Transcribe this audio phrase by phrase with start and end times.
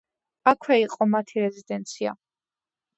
[0.51, 2.19] აქვე იყო მათი რეზიდენცია.